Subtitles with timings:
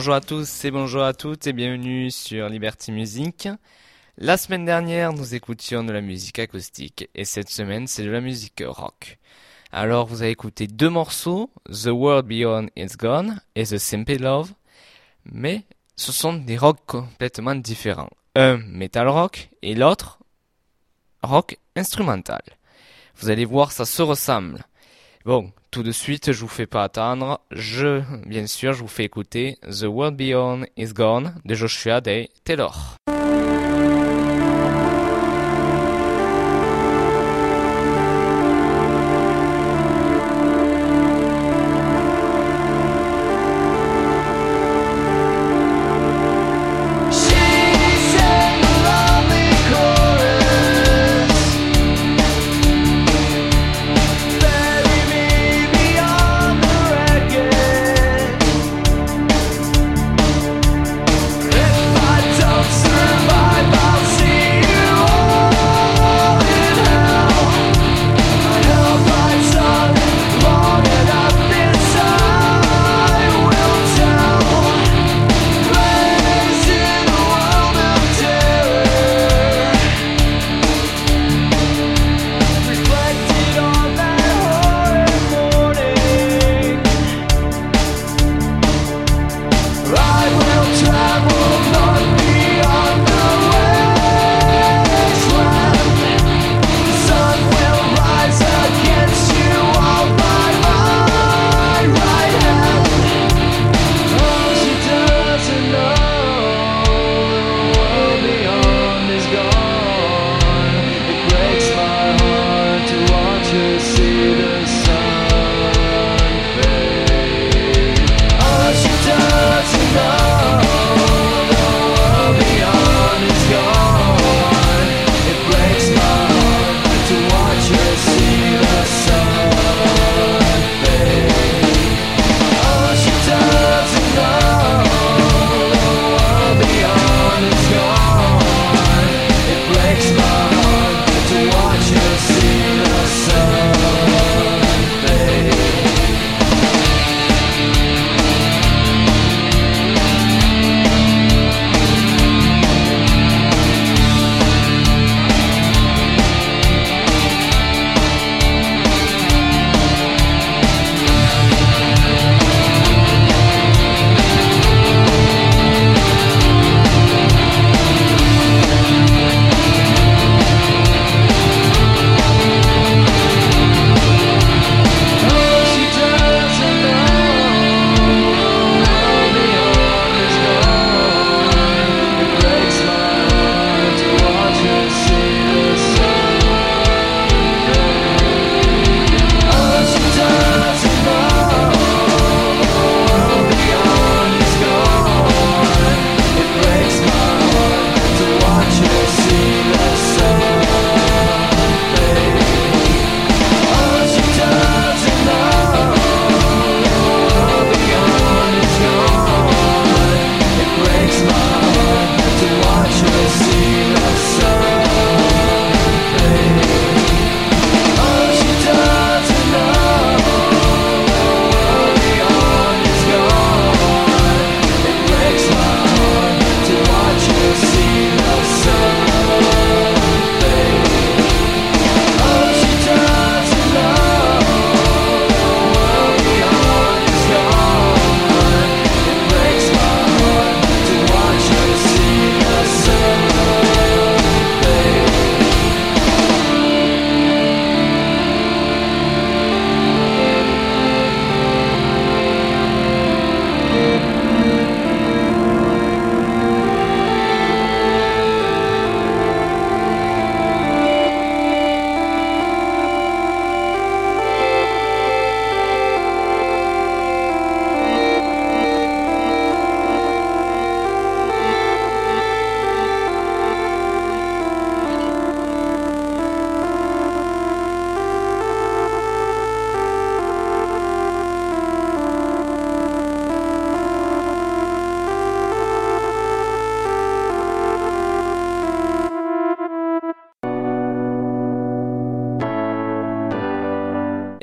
[0.00, 3.50] Bonjour à tous et bonjour à toutes et bienvenue sur Liberty Music.
[4.16, 8.22] La semaine dernière, nous écoutions de la musique acoustique et cette semaine, c'est de la
[8.22, 9.18] musique rock.
[9.70, 14.50] Alors, vous avez écouté deux morceaux, The World Beyond Is Gone et The Simple Love,
[15.26, 15.64] mais
[15.96, 18.08] ce sont des rocks complètement différents.
[18.34, 20.18] Un metal rock et l'autre
[21.22, 22.40] rock instrumental.
[23.16, 24.64] Vous allez voir, ça se ressemble.
[25.26, 27.40] Bon, tout de suite, je vous fais pas attendre.
[27.50, 32.30] Je, bien sûr, je vous fais écouter The World Beyond Is Gone de Joshua Day
[32.44, 32.96] Taylor.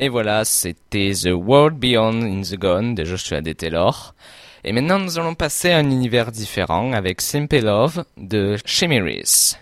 [0.00, 3.54] Et voilà, c'était The World Beyond in the Gone de Joshua D.
[3.54, 4.14] Taylor.
[4.62, 9.56] Et maintenant, nous allons passer à un univers différent avec Simple Love de Chimiris.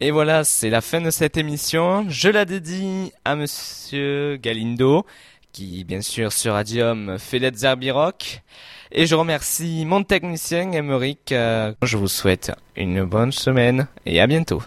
[0.00, 2.04] Et voilà, c'est la fin de cette émission.
[2.08, 5.06] Je la dédie à monsieur Galindo,
[5.52, 8.42] qui bien sûr sur Radium fait Let's Rock.
[8.92, 11.32] Et je remercie mon technicien Emeric.
[11.32, 14.62] Euh, je vous souhaite une bonne semaine et à bientôt.